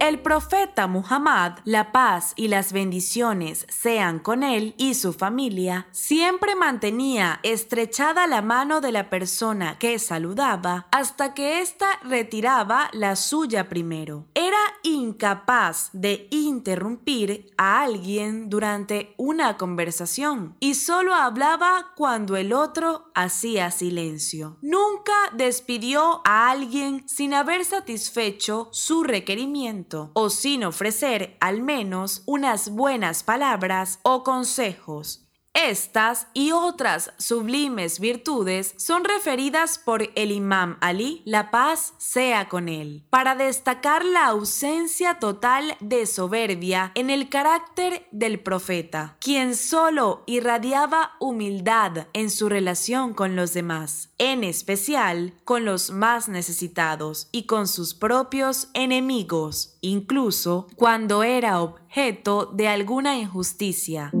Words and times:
El 0.00 0.20
profeta 0.20 0.86
Muhammad, 0.86 1.58
la 1.64 1.92
paz 1.92 2.32
y 2.34 2.48
las 2.48 2.72
bendiciones 2.72 3.66
sean 3.68 4.18
con 4.18 4.42
él 4.42 4.74
y 4.78 4.94
su 4.94 5.12
familia, 5.12 5.88
siempre 5.90 6.56
mantenía 6.56 7.38
estrechada 7.42 8.26
la 8.26 8.40
mano 8.40 8.80
de 8.80 8.92
la 8.92 9.10
persona 9.10 9.78
que 9.78 9.98
saludaba 9.98 10.86
hasta 10.90 11.34
que 11.34 11.60
ésta 11.60 12.00
retiraba 12.02 12.88
la 12.94 13.14
suya 13.14 13.68
primero. 13.68 14.24
Era 14.32 14.56
incapaz 14.84 15.90
de 15.92 16.28
interrumpir 16.30 17.52
a 17.58 17.82
alguien 17.82 18.48
durante 18.48 19.12
una 19.18 19.58
conversación 19.58 20.56
y 20.60 20.76
solo 20.76 21.14
hablaba 21.14 21.92
cuando 21.94 22.38
el 22.38 22.54
otro 22.54 23.10
hacía 23.14 23.70
silencio. 23.70 24.56
Nunca 24.62 25.12
despidió 25.34 26.22
a 26.24 26.50
alguien 26.50 27.06
sin 27.06 27.34
haber 27.34 27.66
satisfecho 27.66 28.70
su 28.72 29.04
requerimiento 29.04 29.89
o 30.14 30.30
sin 30.30 30.64
ofrecer 30.64 31.36
al 31.40 31.62
menos 31.62 32.22
unas 32.26 32.70
buenas 32.70 33.22
palabras 33.22 34.00
o 34.02 34.22
consejos. 34.22 35.29
Estas 35.52 36.28
y 36.32 36.52
otras 36.52 37.12
sublimes 37.18 37.98
virtudes 37.98 38.72
son 38.76 39.04
referidas 39.04 39.78
por 39.78 40.08
el 40.14 40.30
imam 40.30 40.78
Ali, 40.80 41.22
la 41.24 41.50
paz 41.50 41.94
sea 41.98 42.48
con 42.48 42.68
él, 42.68 43.04
para 43.10 43.34
destacar 43.34 44.04
la 44.04 44.26
ausencia 44.26 45.18
total 45.18 45.76
de 45.80 46.06
soberbia 46.06 46.92
en 46.94 47.10
el 47.10 47.28
carácter 47.28 48.06
del 48.12 48.38
profeta, 48.38 49.16
quien 49.20 49.56
solo 49.56 50.22
irradiaba 50.26 51.16
humildad 51.18 52.06
en 52.12 52.30
su 52.30 52.48
relación 52.48 53.12
con 53.12 53.34
los 53.34 53.52
demás, 53.52 54.10
en 54.18 54.44
especial 54.44 55.34
con 55.44 55.64
los 55.64 55.90
más 55.90 56.28
necesitados 56.28 57.28
y 57.32 57.46
con 57.46 57.66
sus 57.66 57.94
propios 57.94 58.68
enemigos, 58.72 59.76
incluso 59.80 60.68
cuando 60.76 61.24
era 61.24 61.60
objeto 61.60 62.46
de 62.46 62.68
alguna 62.68 63.18
injusticia. 63.18 64.12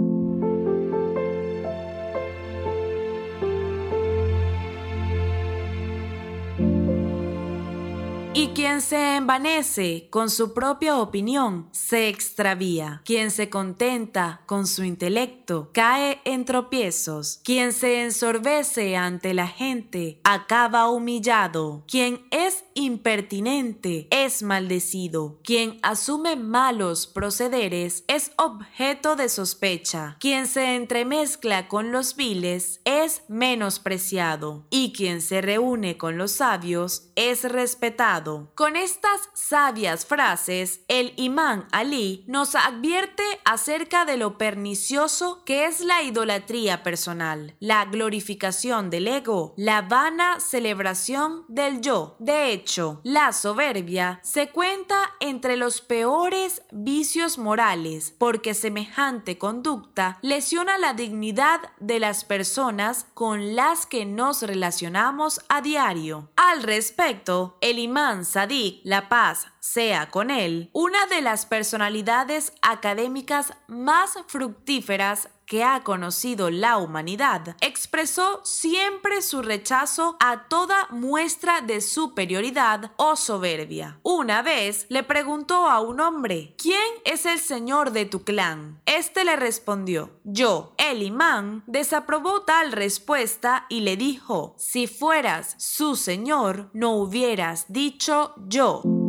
Se 8.80 9.16
envanece 9.16 10.08
con 10.10 10.30
su 10.30 10.54
propia 10.54 10.98
opinión 10.98 11.68
se 11.72 12.08
extravía. 12.08 13.02
Quien 13.04 13.30
se 13.30 13.50
contenta 13.50 14.42
con 14.46 14.66
su 14.66 14.84
intelecto 14.84 15.70
cae 15.72 16.20
en 16.24 16.44
tropiezos. 16.44 17.40
Quien 17.44 17.72
se 17.72 18.02
ensorbece 18.02 18.96
ante 18.96 19.34
la 19.34 19.48
gente 19.48 20.20
acaba 20.24 20.88
humillado. 20.90 21.84
Quien 21.86 22.26
es 22.30 22.64
impertinente 22.80 24.08
es 24.10 24.42
maldecido. 24.42 25.38
Quien 25.44 25.78
asume 25.82 26.36
malos 26.36 27.06
procederes 27.06 28.04
es 28.08 28.32
objeto 28.36 29.16
de 29.16 29.28
sospecha. 29.28 30.16
Quien 30.18 30.46
se 30.46 30.74
entremezcla 30.76 31.68
con 31.68 31.92
los 31.92 32.16
viles 32.16 32.80
es 32.84 33.22
menospreciado. 33.28 34.66
Y 34.70 34.92
quien 34.92 35.20
se 35.20 35.42
reúne 35.42 35.98
con 35.98 36.16
los 36.16 36.32
sabios 36.32 37.10
es 37.16 37.44
respetado. 37.44 38.50
Con 38.54 38.76
estas 38.76 39.28
sabias 39.34 40.06
frases, 40.06 40.80
el 40.88 41.12
imán 41.16 41.68
Ali 41.72 42.24
nos 42.26 42.54
advierte 42.54 43.22
acerca 43.44 44.04
de 44.04 44.16
lo 44.16 44.38
pernicioso 44.38 45.42
que 45.44 45.66
es 45.66 45.80
la 45.80 46.02
idolatría 46.02 46.82
personal, 46.82 47.56
la 47.60 47.84
glorificación 47.84 48.88
del 48.88 49.08
ego, 49.08 49.54
la 49.56 49.82
vana 49.82 50.40
celebración 50.40 51.44
del 51.48 51.80
yo. 51.80 52.16
De 52.18 52.52
hecho, 52.52 52.69
la 53.02 53.32
soberbia 53.32 54.20
se 54.22 54.50
cuenta 54.50 55.12
entre 55.18 55.56
los 55.56 55.80
peores 55.80 56.62
vicios 56.70 57.36
morales 57.36 58.14
porque 58.16 58.54
semejante 58.54 59.38
conducta 59.38 60.18
lesiona 60.22 60.78
la 60.78 60.94
dignidad 60.94 61.60
de 61.80 61.98
las 61.98 62.24
personas 62.24 63.06
con 63.14 63.56
las 63.56 63.86
que 63.86 64.06
nos 64.06 64.42
relacionamos 64.42 65.40
a 65.48 65.62
diario. 65.62 66.30
Al 66.36 66.62
respecto, 66.62 67.58
el 67.60 67.78
imán 67.80 68.24
Sadiq, 68.24 68.80
la 68.84 69.08
paz 69.08 69.48
sea 69.60 70.10
con 70.10 70.30
él, 70.30 70.70
una 70.72 71.06
de 71.06 71.20
las 71.20 71.46
personalidades 71.46 72.52
académicas 72.62 73.52
más 73.68 74.18
fructíferas 74.26 75.28
que 75.50 75.64
ha 75.64 75.82
conocido 75.82 76.48
la 76.48 76.78
humanidad, 76.78 77.56
expresó 77.60 78.40
siempre 78.44 79.20
su 79.20 79.42
rechazo 79.42 80.16
a 80.20 80.44
toda 80.46 80.86
muestra 80.90 81.60
de 81.60 81.80
superioridad 81.80 82.92
o 82.94 83.16
soberbia. 83.16 83.98
Una 84.04 84.42
vez 84.42 84.86
le 84.90 85.02
preguntó 85.02 85.68
a 85.68 85.80
un 85.80 85.98
hombre, 85.98 86.54
¿quién 86.56 86.80
es 87.04 87.26
el 87.26 87.40
señor 87.40 87.90
de 87.90 88.04
tu 88.04 88.22
clan? 88.22 88.80
Este 88.86 89.24
le 89.24 89.34
respondió, 89.34 90.20
yo. 90.22 90.72
El 90.78 91.02
imán 91.02 91.64
desaprobó 91.66 92.42
tal 92.42 92.70
respuesta 92.70 93.66
y 93.68 93.80
le 93.80 93.96
dijo, 93.96 94.54
si 94.56 94.86
fueras 94.86 95.56
su 95.58 95.96
señor, 95.96 96.70
no 96.74 96.92
hubieras 96.92 97.64
dicho 97.72 98.34
yo. 98.46 98.99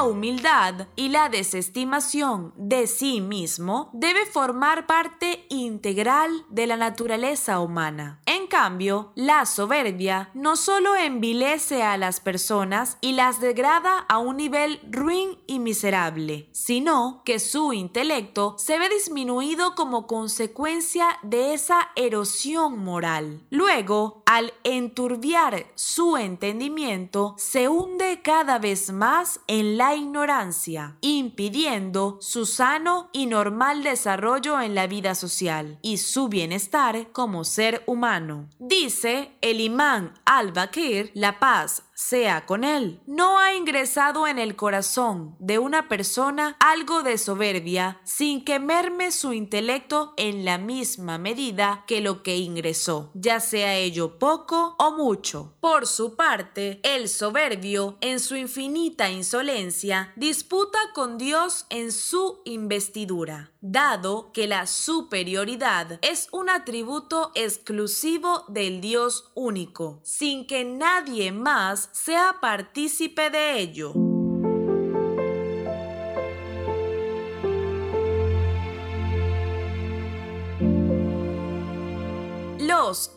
La 0.00 0.06
humildad 0.06 0.88
y 0.96 1.10
la 1.10 1.28
desestimación 1.28 2.54
de 2.56 2.86
sí 2.86 3.20
mismo 3.20 3.90
debe 3.92 4.24
formar 4.24 4.86
parte 4.86 5.44
integral 5.50 6.46
de 6.48 6.66
la 6.66 6.78
naturaleza 6.78 7.60
humana. 7.60 8.18
Cambio, 8.50 9.12
la 9.14 9.46
soberbia 9.46 10.28
no 10.34 10.56
solo 10.56 10.94
envilece 10.94 11.82
a 11.82 11.96
las 11.96 12.20
personas 12.20 12.98
y 13.00 13.12
las 13.12 13.40
degrada 13.40 14.00
a 14.00 14.18
un 14.18 14.36
nivel 14.36 14.80
ruin 14.90 15.38
y 15.46 15.58
miserable, 15.58 16.50
sino 16.52 17.22
que 17.24 17.38
su 17.38 17.72
intelecto 17.72 18.56
se 18.58 18.78
ve 18.78 18.90
disminuido 18.90 19.74
como 19.74 20.06
consecuencia 20.06 21.18
de 21.22 21.54
esa 21.54 21.88
erosión 21.96 22.78
moral. 22.78 23.40
Luego, 23.48 24.22
al 24.26 24.52
enturbiar 24.64 25.66
su 25.74 26.18
entendimiento, 26.18 27.34
se 27.38 27.68
hunde 27.68 28.20
cada 28.22 28.58
vez 28.58 28.92
más 28.92 29.40
en 29.46 29.78
la 29.78 29.94
ignorancia, 29.94 30.96
impidiendo 31.00 32.18
su 32.20 32.44
sano 32.44 33.08
y 33.12 33.26
normal 33.26 33.82
desarrollo 33.82 34.60
en 34.60 34.74
la 34.74 34.86
vida 34.86 35.14
social 35.14 35.78
y 35.82 35.98
su 35.98 36.28
bienestar 36.28 37.12
como 37.12 37.44
ser 37.44 37.82
humano. 37.86 38.39
Dice 38.58 39.32
el 39.40 39.60
imán 39.60 40.14
al-Bakir, 40.24 41.10
la 41.14 41.38
paz 41.38 41.82
sea 42.00 42.46
con 42.46 42.64
él. 42.64 43.02
No 43.06 43.38
ha 43.38 43.54
ingresado 43.54 44.26
en 44.26 44.38
el 44.38 44.56
corazón 44.56 45.36
de 45.38 45.58
una 45.58 45.88
persona 45.88 46.56
algo 46.58 47.02
de 47.02 47.18
soberbia 47.18 48.00
sin 48.04 48.42
que 48.42 48.58
merme 48.58 49.12
su 49.12 49.34
intelecto 49.34 50.14
en 50.16 50.46
la 50.46 50.56
misma 50.56 51.18
medida 51.18 51.84
que 51.86 52.00
lo 52.00 52.22
que 52.22 52.38
ingresó, 52.38 53.10
ya 53.14 53.38
sea 53.38 53.76
ello 53.76 54.18
poco 54.18 54.76
o 54.78 54.92
mucho. 54.92 55.54
Por 55.60 55.86
su 55.86 56.16
parte, 56.16 56.80
el 56.82 57.08
soberbio, 57.08 57.98
en 58.00 58.18
su 58.18 58.34
infinita 58.34 59.10
insolencia, 59.10 60.12
disputa 60.16 60.78
con 60.94 61.18
Dios 61.18 61.66
en 61.68 61.92
su 61.92 62.40
investidura, 62.46 63.52
dado 63.60 64.32
que 64.32 64.46
la 64.46 64.66
superioridad 64.66 65.98
es 66.00 66.28
un 66.32 66.48
atributo 66.48 67.30
exclusivo 67.34 68.44
del 68.48 68.80
Dios 68.80 69.30
único, 69.34 70.00
sin 70.02 70.46
que 70.46 70.64
nadie 70.64 71.30
más 71.30 71.89
sea 71.92 72.36
partícipe 72.40 73.30
de 73.30 73.60
ello. 73.60 74.09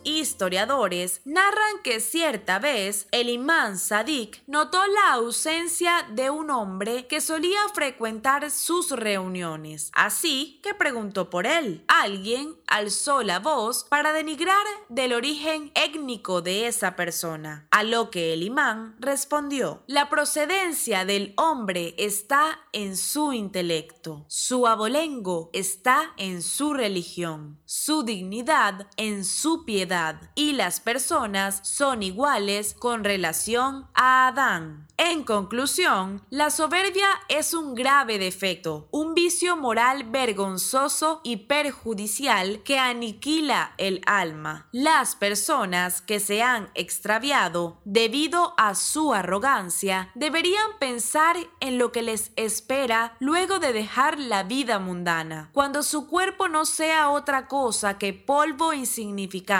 Historiadores 0.04 1.20
narran 1.24 1.82
que 1.82 2.00
cierta 2.00 2.58
vez 2.58 3.08
el 3.10 3.28
imán 3.28 3.78
Sadik 3.78 4.42
notó 4.46 4.86
la 4.86 5.14
ausencia 5.14 6.06
de 6.12 6.30
un 6.30 6.50
hombre 6.50 7.06
que 7.06 7.20
solía 7.20 7.58
frecuentar 7.72 8.50
sus 8.50 8.90
reuniones, 8.90 9.90
así 9.94 10.60
que 10.62 10.74
preguntó 10.74 11.30
por 11.30 11.46
él. 11.46 11.84
Alguien 11.88 12.56
alzó 12.66 13.22
la 13.22 13.40
voz 13.40 13.84
para 13.84 14.12
denigrar 14.12 14.64
del 14.88 15.12
origen 15.12 15.72
étnico 15.74 16.40
de 16.40 16.66
esa 16.66 16.96
persona, 16.96 17.66
a 17.70 17.82
lo 17.82 18.10
que 18.10 18.32
el 18.32 18.42
imán 18.42 18.96
respondió, 19.00 19.82
la 19.86 20.08
procedencia 20.08 21.04
del 21.04 21.34
hombre 21.36 21.94
está 21.98 22.60
en 22.72 22.96
su 22.96 23.32
intelecto, 23.32 24.24
su 24.28 24.66
abolengo 24.66 25.50
está 25.52 26.12
en 26.16 26.42
su 26.42 26.74
religión, 26.74 27.58
su 27.64 28.02
dignidad 28.02 28.88
en 28.96 29.24
su 29.24 29.63
piedad 29.64 30.20
y 30.34 30.52
las 30.52 30.80
personas 30.80 31.60
son 31.62 32.02
iguales 32.02 32.74
con 32.74 33.04
relación 33.04 33.86
a 33.94 34.28
Adán. 34.28 34.86
En 34.96 35.24
conclusión, 35.24 36.22
la 36.30 36.50
soberbia 36.50 37.08
es 37.28 37.52
un 37.52 37.74
grave 37.74 38.18
defecto, 38.20 38.86
un 38.92 39.14
vicio 39.14 39.56
moral 39.56 40.04
vergonzoso 40.04 41.20
y 41.24 41.36
perjudicial 41.36 42.62
que 42.62 42.78
aniquila 42.78 43.74
el 43.76 44.02
alma. 44.06 44.68
Las 44.70 45.16
personas 45.16 46.00
que 46.00 46.20
se 46.20 46.42
han 46.42 46.70
extraviado 46.74 47.80
debido 47.84 48.54
a 48.56 48.76
su 48.76 49.12
arrogancia 49.12 50.12
deberían 50.14 50.78
pensar 50.78 51.36
en 51.58 51.76
lo 51.78 51.90
que 51.90 52.02
les 52.02 52.30
espera 52.36 53.16
luego 53.18 53.58
de 53.58 53.72
dejar 53.72 54.20
la 54.20 54.44
vida 54.44 54.78
mundana, 54.78 55.50
cuando 55.52 55.82
su 55.82 56.06
cuerpo 56.06 56.46
no 56.46 56.64
sea 56.64 57.10
otra 57.10 57.48
cosa 57.48 57.98
que 57.98 58.12
polvo 58.12 58.72
insignificante. 58.72 59.53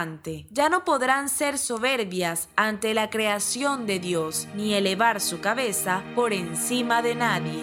Ya 0.50 0.68
no 0.68 0.84
podrán 0.84 1.28
ser 1.28 1.56
soberbias 1.56 2.48
ante 2.56 2.94
la 2.94 3.10
creación 3.10 3.86
de 3.86 4.00
Dios, 4.00 4.48
ni 4.56 4.74
elevar 4.74 5.20
su 5.20 5.40
cabeza 5.40 6.02
por 6.16 6.32
encima 6.32 7.00
de 7.00 7.14
nadie. 7.14 7.62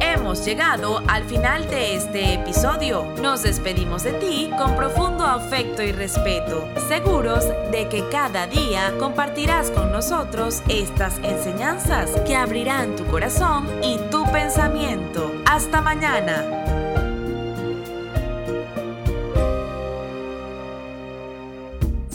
Hemos 0.00 0.44
llegado 0.44 1.04
al 1.06 1.22
final 1.24 1.70
de 1.70 1.94
este 1.94 2.34
episodio. 2.34 3.04
Nos 3.22 3.44
despedimos 3.44 4.02
de 4.02 4.14
ti 4.14 4.50
con 4.58 4.74
profundo 4.74 5.24
afecto 5.24 5.84
y 5.84 5.92
respeto, 5.92 6.68
seguros 6.88 7.44
de 7.70 7.88
que 7.88 8.08
cada 8.08 8.48
día 8.48 8.92
compartirás 8.98 9.70
con 9.70 9.92
nosotros 9.92 10.62
estas 10.68 11.18
enseñanzas 11.18 12.10
que 12.26 12.34
abrirán 12.34 12.96
tu 12.96 13.06
corazón 13.06 13.68
y 13.84 13.98
tu 14.10 14.24
pensamiento. 14.32 15.32
Hasta 15.44 15.80
mañana. 15.80 17.05